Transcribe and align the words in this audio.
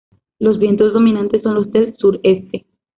Los 0.39 0.57
vientos 0.57 0.93
dominantes 0.93 1.43
son 1.43 1.53
los 1.53 1.71
del 1.71 1.95
sur 1.97 2.19
este. 2.23 2.65